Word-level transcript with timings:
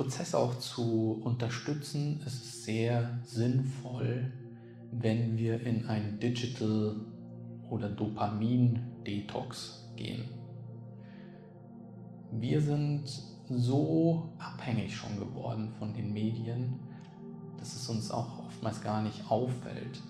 Prozess 0.00 0.34
auch 0.34 0.58
zu 0.58 1.20
unterstützen, 1.24 2.22
ist 2.24 2.42
es 2.42 2.64
sehr 2.64 3.18
sinnvoll, 3.22 4.32
wenn 4.92 5.36
wir 5.36 5.60
in 5.60 5.88
ein 5.88 6.18
Digital 6.18 6.96
oder 7.68 7.90
Dopamin-Detox 7.90 9.92
gehen. 9.96 10.24
Wir 12.32 12.62
sind 12.62 13.12
so 13.50 14.32
abhängig 14.38 14.96
schon 14.96 15.18
geworden 15.18 15.70
von 15.78 15.92
den 15.92 16.14
Medien, 16.14 16.80
dass 17.58 17.76
es 17.76 17.86
uns 17.90 18.10
auch 18.10 18.46
oftmals 18.46 18.82
gar 18.82 19.02
nicht 19.02 19.30
auffällt. 19.30 20.00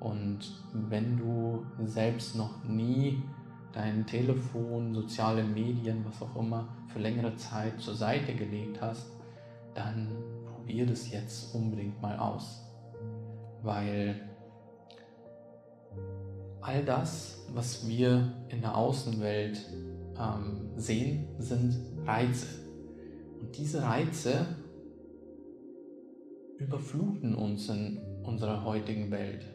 Und 0.00 0.60
wenn 0.72 1.16
du 1.16 1.64
selbst 1.84 2.34
noch 2.34 2.64
nie 2.64 3.22
dein 3.70 4.04
Telefon, 4.06 4.92
soziale 4.92 5.44
Medien, 5.44 6.04
was 6.04 6.20
auch 6.20 6.34
immer, 6.34 6.66
für 6.88 6.98
längere 6.98 7.36
Zeit 7.36 7.80
zur 7.80 7.94
Seite 7.94 8.34
gelegt 8.34 8.80
hast, 8.80 9.19
dann 9.80 10.08
probier 10.46 10.86
das 10.86 11.10
jetzt 11.10 11.54
unbedingt 11.54 12.00
mal 12.00 12.18
aus. 12.18 12.62
Weil 13.62 14.14
all 16.60 16.84
das, 16.84 17.46
was 17.52 17.88
wir 17.88 18.32
in 18.48 18.60
der 18.60 18.76
Außenwelt 18.76 19.58
ähm, 20.18 20.70
sehen, 20.76 21.28
sind 21.38 21.76
Reize. 22.06 22.46
Und 23.40 23.56
diese 23.56 23.82
Reize 23.82 24.46
überfluten 26.58 27.34
uns 27.34 27.68
in 27.68 27.98
unserer 28.22 28.64
heutigen 28.64 29.10
Welt. 29.10 29.46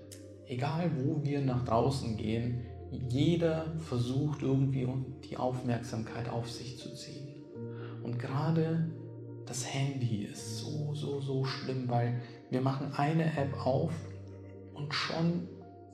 Egal 0.48 0.92
wo 0.98 1.23
wir 1.23 1.42
nach 1.42 1.64
draußen 1.66 2.18
gehen, 2.18 2.66
jeder 3.10 3.66
versucht 3.78 4.42
irgendwie 4.42 4.88
die 5.30 5.38
Aufmerksamkeit 5.38 6.30
auf 6.30 6.50
sich 6.50 6.78
zu 6.78 6.94
ziehen. 6.94 7.28
Und 8.04 8.20
gerade 8.20 8.88
das 9.46 9.74
Handy 9.74 10.26
ist 10.26 10.60
so, 10.60 10.94
so, 10.94 11.20
so 11.20 11.46
schlimm, 11.46 11.88
weil 11.88 12.22
wir 12.50 12.62
machen 12.62 12.94
eine 12.94 13.26
App 13.38 13.66
auf 13.66 13.94
und 14.74 14.94
schon 14.94 15.48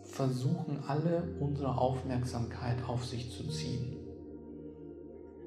versuchen 0.04 0.84
alle 0.88 1.24
unsere 1.40 1.78
Aufmerksamkeit 1.78 2.84
auf 2.88 3.06
sich 3.06 3.32
zu 3.32 3.48
ziehen. 3.48 3.98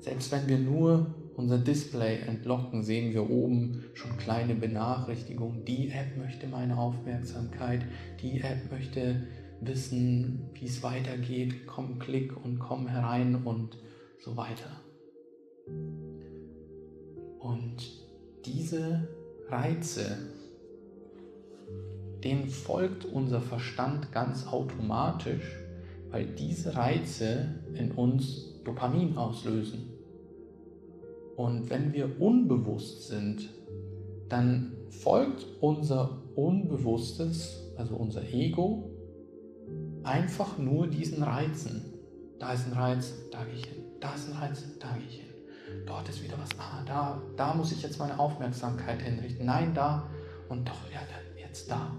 Selbst 0.00 0.32
wenn 0.32 0.48
wir 0.48 0.58
nur 0.58 1.14
unser 1.36 1.58
Display 1.58 2.20
entlocken, 2.20 2.82
sehen 2.82 3.12
wir 3.12 3.28
oben 3.28 3.84
schon 3.94 4.16
kleine 4.18 4.54
Benachrichtigungen. 4.54 5.64
Die 5.64 5.88
App 5.88 6.16
möchte 6.16 6.46
meine 6.46 6.78
Aufmerksamkeit, 6.78 7.84
die 8.22 8.40
App 8.40 8.70
möchte 8.70 9.26
wissen, 9.60 10.50
wie 10.54 10.66
es 10.66 10.82
weitergeht, 10.82 11.66
komm, 11.66 11.98
klick 11.98 12.36
und 12.44 12.58
komm 12.58 12.86
herein 12.86 13.44
und 13.44 13.78
so 14.18 14.36
weiter. 14.36 14.80
Und 17.44 17.76
diese 18.46 19.06
Reize, 19.50 20.16
denen 22.24 22.48
folgt 22.48 23.04
unser 23.04 23.42
Verstand 23.42 24.12
ganz 24.12 24.46
automatisch, 24.46 25.44
weil 26.10 26.24
diese 26.24 26.74
Reize 26.74 27.54
in 27.74 27.90
uns 27.92 28.62
Dopamin 28.64 29.18
auslösen. 29.18 29.90
Und 31.36 31.68
wenn 31.68 31.92
wir 31.92 32.18
unbewusst 32.18 33.08
sind, 33.08 33.50
dann 34.30 34.72
folgt 34.88 35.44
unser 35.60 36.22
Unbewusstes, 36.36 37.74
also 37.76 37.96
unser 37.96 38.22
Ego, 38.32 38.90
einfach 40.02 40.56
nur 40.56 40.86
diesen 40.86 41.22
Reizen. 41.22 41.92
Da 42.38 42.54
ist 42.54 42.66
ein 42.68 42.72
Reiz, 42.72 43.12
da 43.30 43.44
gehe 43.44 43.54
ich 43.54 43.66
hin. 43.66 43.84
Da 44.00 44.14
ist 44.14 44.30
ein 44.30 44.38
Reiz, 44.38 44.64
da 44.80 44.96
gehe 44.96 45.06
ich 45.06 45.16
hin. 45.16 45.33
Dort 45.86 46.08
ist 46.08 46.22
wieder 46.22 46.38
was. 46.38 46.50
Ah, 46.58 46.82
da, 46.86 47.22
da 47.36 47.54
muss 47.54 47.72
ich 47.72 47.82
jetzt 47.82 47.98
meine 47.98 48.18
Aufmerksamkeit 48.18 49.02
hinrichten. 49.02 49.46
Nein, 49.46 49.74
da 49.74 50.08
und 50.48 50.68
doch, 50.68 50.90
ja, 50.92 51.00
jetzt 51.54 51.70
da. 51.70 51.96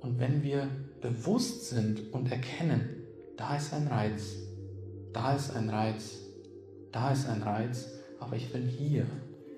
Und 0.00 0.18
wenn 0.18 0.42
wir 0.42 0.68
bewusst 1.00 1.68
sind 1.68 2.12
und 2.12 2.30
erkennen, 2.30 3.04
da 3.36 3.56
ist 3.56 3.72
ein 3.74 3.88
Reiz, 3.88 4.36
da 5.12 5.34
ist 5.34 5.54
ein 5.56 5.68
Reiz, 5.68 6.20
da 6.92 7.10
ist 7.10 7.28
ein 7.28 7.42
Reiz, 7.42 7.90
aber 8.18 8.36
ich 8.36 8.52
bin 8.52 8.66
hier. 8.66 9.06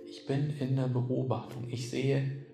Ich 0.07 0.27
bin 0.27 0.51
in 0.59 0.77
der 0.77 0.89
Beobachtung. 0.89 1.69
Ich 1.71 1.91
sehe, 1.91 2.45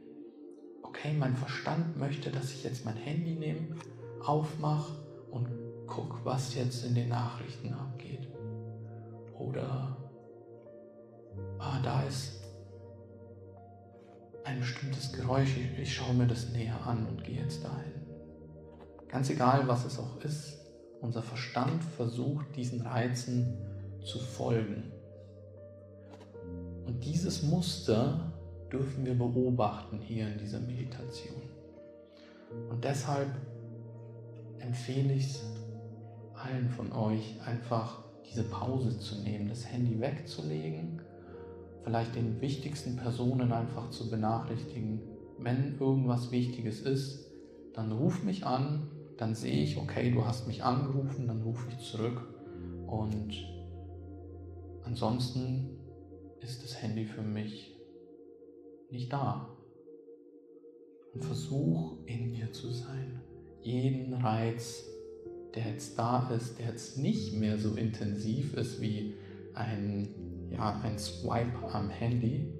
okay, 0.82 1.12
mein 1.18 1.36
Verstand 1.36 1.96
möchte, 1.98 2.30
dass 2.30 2.52
ich 2.52 2.64
jetzt 2.64 2.84
mein 2.84 2.96
Handy 2.96 3.34
nehme, 3.34 3.76
aufmache 4.24 4.94
und 5.30 5.48
gucke, 5.86 6.16
was 6.24 6.54
jetzt 6.54 6.84
in 6.84 6.94
den 6.94 7.08
Nachrichten 7.08 7.72
abgeht. 7.72 8.27
Oder, 9.38 9.96
ah, 11.58 11.80
da 11.82 12.02
ist 12.02 12.42
ein 14.44 14.60
bestimmtes 14.60 15.12
Geräusch, 15.12 15.56
ich, 15.56 15.78
ich 15.78 15.94
schaue 15.94 16.14
mir 16.14 16.26
das 16.26 16.50
näher 16.50 16.80
an 16.86 17.06
und 17.06 17.22
gehe 17.22 17.40
jetzt 17.40 17.64
dahin. 17.64 17.92
Ganz 19.08 19.30
egal, 19.30 19.68
was 19.68 19.84
es 19.84 19.98
auch 19.98 20.22
ist, 20.24 20.58
unser 21.00 21.22
Verstand 21.22 21.82
versucht, 21.84 22.56
diesen 22.56 22.80
Reizen 22.82 23.56
zu 24.02 24.18
folgen. 24.18 24.92
Und 26.86 27.04
dieses 27.04 27.42
Muster 27.42 28.32
dürfen 28.72 29.04
wir 29.04 29.14
beobachten 29.14 30.00
hier 30.00 30.28
in 30.28 30.38
dieser 30.38 30.60
Meditation. 30.60 31.42
Und 32.70 32.82
deshalb 32.82 33.28
empfehle 34.58 35.12
ich 35.12 35.26
es 35.26 35.44
allen 36.34 36.68
von 36.70 36.92
euch, 36.92 37.36
einfach 37.44 38.07
diese 38.30 38.44
Pause 38.44 38.98
zu 38.98 39.22
nehmen, 39.22 39.48
das 39.48 39.66
Handy 39.70 40.00
wegzulegen, 40.00 41.00
vielleicht 41.82 42.14
den 42.14 42.40
wichtigsten 42.40 42.96
Personen 42.96 43.52
einfach 43.52 43.90
zu 43.90 44.10
benachrichtigen, 44.10 45.00
wenn 45.38 45.78
irgendwas 45.78 46.30
Wichtiges 46.30 46.80
ist, 46.80 47.30
dann 47.74 47.92
ruf 47.92 48.22
mich 48.22 48.44
an, 48.44 48.90
dann 49.16 49.34
sehe 49.34 49.62
ich, 49.62 49.76
okay, 49.78 50.10
du 50.10 50.24
hast 50.24 50.46
mich 50.46 50.62
angerufen, 50.62 51.26
dann 51.26 51.42
rufe 51.42 51.68
ich 51.70 51.78
zurück 51.78 52.22
und 52.86 53.34
ansonsten 54.84 55.70
ist 56.40 56.62
das 56.62 56.82
Handy 56.82 57.04
für 57.04 57.22
mich 57.22 57.76
nicht 58.90 59.12
da. 59.12 59.48
Und 61.14 61.24
versuch 61.24 61.98
in 62.06 62.32
dir 62.32 62.52
zu 62.52 62.70
sein 62.70 63.20
jeden 63.62 64.14
Reiz, 64.14 64.84
der 65.58 65.72
jetzt 65.72 65.98
da 65.98 66.30
ist, 66.30 66.60
der 66.60 66.66
jetzt 66.66 66.98
nicht 66.98 67.34
mehr 67.34 67.58
so 67.58 67.74
intensiv 67.74 68.54
ist 68.54 68.80
wie 68.80 69.14
ein, 69.54 70.08
ja, 70.50 70.80
ein 70.84 70.96
Swipe 70.98 71.72
am 71.72 71.90
Handy, 71.90 72.52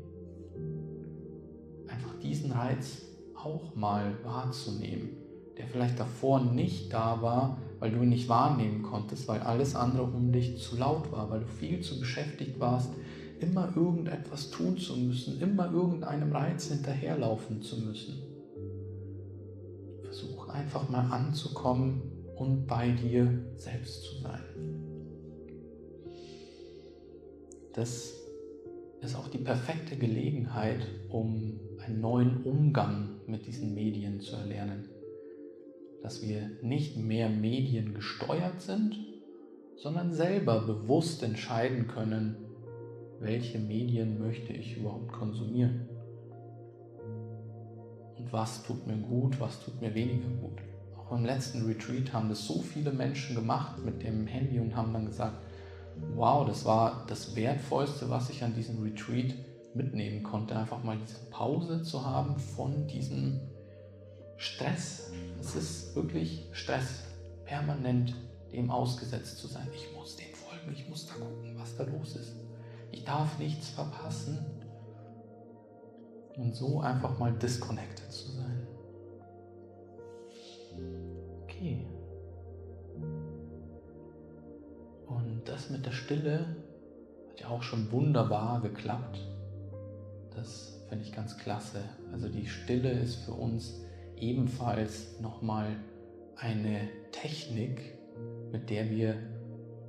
einfach 1.86 2.18
diesen 2.18 2.50
Reiz 2.50 3.02
auch 3.36 3.76
mal 3.76 4.18
wahrzunehmen, 4.24 5.10
der 5.56 5.68
vielleicht 5.68 6.00
davor 6.00 6.40
nicht 6.40 6.92
da 6.92 7.22
war, 7.22 7.58
weil 7.78 7.92
du 7.92 8.02
ihn 8.02 8.08
nicht 8.08 8.28
wahrnehmen 8.28 8.82
konntest, 8.82 9.28
weil 9.28 9.42
alles 9.42 9.76
andere 9.76 10.02
um 10.02 10.32
dich 10.32 10.58
zu 10.58 10.76
laut 10.76 11.12
war, 11.12 11.30
weil 11.30 11.40
du 11.40 11.46
viel 11.46 11.80
zu 11.80 12.00
beschäftigt 12.00 12.58
warst, 12.58 12.90
immer 13.38 13.76
irgendetwas 13.76 14.50
tun 14.50 14.76
zu 14.76 14.96
müssen, 14.96 15.40
immer 15.40 15.72
irgendeinem 15.72 16.32
Reiz 16.32 16.66
hinterherlaufen 16.66 17.62
zu 17.62 17.76
müssen. 17.76 18.20
Versuch 20.02 20.48
einfach 20.48 20.88
mal 20.88 21.12
anzukommen 21.12 22.17
und 22.38 22.66
bei 22.66 22.90
dir 22.90 23.44
selbst 23.56 24.02
zu 24.02 24.22
sein. 24.22 24.42
Das 27.72 28.14
ist 29.00 29.16
auch 29.16 29.28
die 29.28 29.38
perfekte 29.38 29.96
Gelegenheit, 29.96 30.80
um 31.08 31.60
einen 31.84 32.00
neuen 32.00 32.42
Umgang 32.42 33.20
mit 33.26 33.46
diesen 33.46 33.74
Medien 33.74 34.20
zu 34.20 34.36
erlernen. 34.36 34.88
Dass 36.02 36.22
wir 36.22 36.50
nicht 36.62 36.96
mehr 36.96 37.28
Medien 37.28 37.94
gesteuert 37.94 38.60
sind, 38.60 38.96
sondern 39.76 40.12
selber 40.12 40.60
bewusst 40.66 41.22
entscheiden 41.22 41.86
können, 41.86 42.36
welche 43.20 43.58
Medien 43.58 44.18
möchte 44.18 44.52
ich 44.52 44.76
überhaupt 44.76 45.12
konsumieren 45.12 45.88
was 48.30 48.62
tut 48.62 48.86
mir 48.86 48.96
gut, 48.96 49.38
was 49.40 49.62
tut 49.64 49.80
mir 49.80 49.94
weniger 49.94 50.28
gut. 50.40 50.58
Beim 51.10 51.24
letzten 51.24 51.64
Retreat 51.66 52.12
haben 52.12 52.28
das 52.28 52.44
so 52.44 52.60
viele 52.60 52.92
Menschen 52.92 53.34
gemacht 53.34 53.78
mit 53.84 54.02
dem 54.02 54.26
Handy 54.26 54.60
und 54.60 54.76
haben 54.76 54.92
dann 54.92 55.06
gesagt, 55.06 55.38
wow, 56.14 56.46
das 56.46 56.64
war 56.64 57.06
das 57.08 57.34
Wertvollste, 57.34 58.10
was 58.10 58.30
ich 58.30 58.44
an 58.44 58.54
diesem 58.54 58.82
Retreat 58.82 59.34
mitnehmen 59.74 60.22
konnte, 60.22 60.56
einfach 60.56 60.82
mal 60.82 60.98
diese 60.98 61.18
Pause 61.30 61.82
zu 61.82 62.04
haben 62.04 62.38
von 62.38 62.86
diesem 62.86 63.40
Stress. 64.36 65.12
Es 65.40 65.54
ist 65.54 65.96
wirklich 65.96 66.48
Stress, 66.52 67.04
permanent 67.44 68.14
dem 68.52 68.70
ausgesetzt 68.70 69.38
zu 69.38 69.46
sein. 69.46 69.68
Ich 69.74 69.94
muss 69.96 70.16
dem 70.16 70.32
folgen, 70.34 70.72
ich 70.72 70.88
muss 70.88 71.06
da 71.06 71.14
gucken, 71.14 71.54
was 71.58 71.76
da 71.76 71.84
los 71.84 72.16
ist. 72.16 72.34
Ich 72.90 73.04
darf 73.04 73.38
nichts 73.38 73.70
verpassen 73.70 74.38
und 76.36 76.54
so 76.54 76.80
einfach 76.80 77.18
mal 77.18 77.32
disconnected 77.32 78.10
zu 78.10 78.32
sein. 78.32 78.37
Stille 86.08 86.46
hat 87.28 87.40
ja 87.42 87.48
auch 87.48 87.62
schon 87.62 87.92
wunderbar 87.92 88.62
geklappt. 88.62 89.20
Das 90.34 90.82
finde 90.88 91.04
ich 91.04 91.12
ganz 91.12 91.36
klasse. 91.36 91.80
Also 92.10 92.30
die 92.30 92.46
Stille 92.46 92.90
ist 92.90 93.16
für 93.16 93.32
uns 93.32 93.82
ebenfalls 94.16 95.20
nochmal 95.20 95.76
eine 96.36 96.88
Technik, 97.12 97.98
mit 98.50 98.70
der 98.70 98.88
wir 98.88 99.16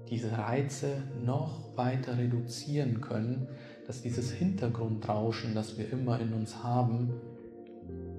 diese 0.10 0.38
Reize 0.38 1.04
noch 1.24 1.77
weiter 1.77 2.18
reduzieren 2.18 3.00
können, 3.00 3.48
dass 3.88 4.01
dieses 4.01 4.30
Hintergrundrauschen, 4.30 5.56
das 5.56 5.77
wir 5.77 5.89
immer 5.89 6.19
in 6.19 6.33
uns 6.33 6.62
haben, 6.62 7.13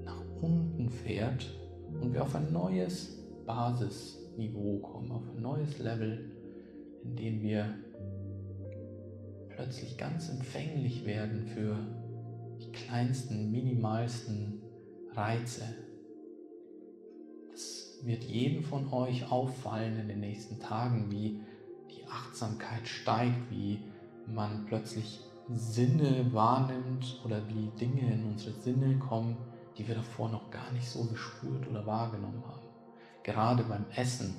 nach 0.06 0.22
unten 0.40 0.88
fährt 0.88 1.50
und 2.00 2.14
wir 2.14 2.22
auf 2.22 2.34
ein 2.34 2.50
neues 2.50 3.18
Basisniveau 3.44 4.78
kommen, 4.78 5.12
auf 5.12 5.28
ein 5.36 5.42
neues 5.42 5.78
Level, 5.80 6.39
in 7.04 7.16
dem 7.16 7.42
wir 7.42 7.74
plötzlich 9.48 9.98
ganz 9.98 10.28
empfänglich 10.30 11.04
werden 11.04 11.46
für 11.46 11.76
die 12.60 12.72
kleinsten, 12.72 13.50
minimalsten 13.50 14.62
Reize. 15.12 15.62
Das 17.50 17.98
wird 18.04 18.24
jedem 18.24 18.62
von 18.62 18.92
euch 18.92 19.30
auffallen 19.30 19.98
in 19.98 20.08
den 20.08 20.20
nächsten 20.20 20.58
Tagen, 20.60 21.10
wie 21.10 21.40
die 21.90 22.06
Achtsamkeit 22.06 22.86
steigt, 22.86 23.50
wie 23.50 23.80
man 24.26 24.64
plötzlich 24.66 25.20
Sinne 25.52 26.32
wahrnimmt 26.32 27.20
oder 27.24 27.42
wie 27.48 27.70
Dinge 27.78 28.12
in 28.12 28.24
unsere 28.24 28.54
Sinne 28.60 28.98
kommen, 28.98 29.36
die 29.76 29.86
wir 29.88 29.96
davor 29.96 30.28
noch 30.28 30.50
gar 30.50 30.70
nicht 30.72 30.88
so 30.88 31.04
gespürt 31.04 31.68
oder 31.68 31.84
wahrgenommen 31.86 32.42
haben. 32.46 32.68
Gerade 33.24 33.64
beim 33.64 33.84
Essen, 33.96 34.36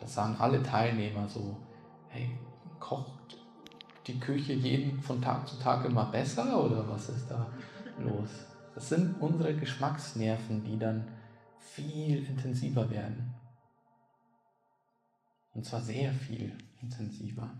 da 0.00 0.06
sagen 0.06 0.36
alle 0.38 0.62
Teilnehmer 0.62 1.28
so, 1.28 1.56
hey, 2.08 2.30
kocht 2.78 3.38
die 4.06 4.18
Küche 4.18 4.54
jeden 4.54 5.00
von 5.00 5.20
Tag 5.20 5.46
zu 5.46 5.58
Tag 5.58 5.84
immer 5.84 6.06
besser 6.06 6.64
oder 6.64 6.88
was 6.88 7.10
ist 7.10 7.30
da 7.30 7.46
los? 7.98 8.30
Das 8.74 8.88
sind 8.88 9.20
unsere 9.20 9.54
Geschmacksnerven, 9.54 10.64
die 10.64 10.78
dann 10.78 11.06
viel 11.58 12.24
intensiver 12.26 12.88
werden. 12.90 13.34
Und 15.52 15.64
zwar 15.64 15.80
sehr 15.80 16.12
viel 16.12 16.56
intensiver. 16.80 17.50